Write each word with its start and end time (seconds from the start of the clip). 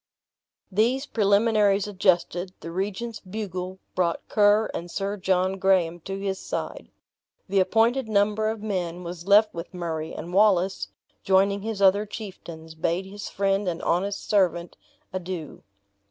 These 0.71 1.05
preliminaries 1.05 1.85
adjusted, 1.87 2.53
the 2.61 2.71
regent's 2.71 3.19
bugle 3.19 3.77
brought 3.93 4.27
Ker 4.29 4.65
and 4.73 4.89
Sir 4.89 5.15
John 5.15 5.59
Graham 5.59 5.99
to 6.05 6.19
his 6.19 6.39
side. 6.39 6.89
The 7.47 7.59
appointed 7.59 8.07
number 8.09 8.49
of 8.49 8.63
men 8.63 9.03
was 9.03 9.27
left 9.27 9.53
with 9.53 9.75
Murray; 9.75 10.11
and 10.11 10.33
Wallace, 10.33 10.87
joining 11.23 11.61
his 11.61 11.83
other 11.83 12.07
chieftains, 12.07 12.73
bade 12.73 13.05
his 13.05 13.29
friend 13.29 13.67
and 13.67 13.79
honest 13.83 14.27
servant 14.27 14.75
adieu. 15.13 15.61